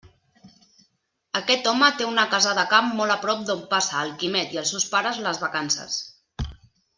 Aquest 1.39 1.67
home 1.71 1.89
té 1.99 2.07
una 2.11 2.23
casa 2.31 2.53
de 2.61 2.63
camp 2.73 2.89
molt 3.01 3.17
a 3.17 3.19
prop 3.27 3.45
d'on 3.51 3.61
passa 3.75 4.01
el 4.07 4.15
Quimet 4.23 4.57
i 4.57 4.63
els 4.63 4.73
seus 4.75 4.89
pares 4.95 5.21
les 5.29 5.43
vacances. 5.47 6.01